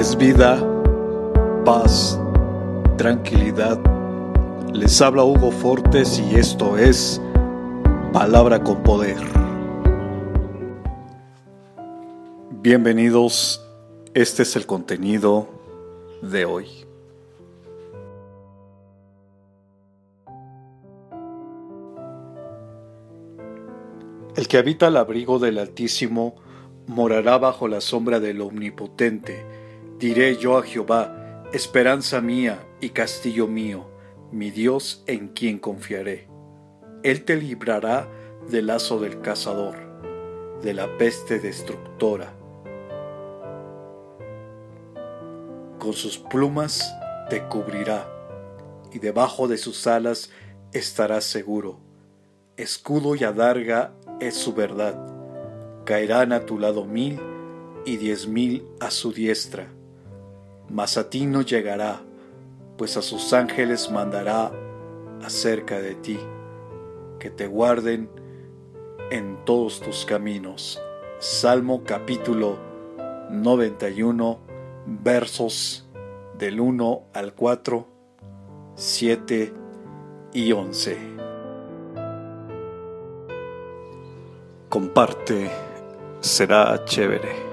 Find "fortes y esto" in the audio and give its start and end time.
5.50-6.78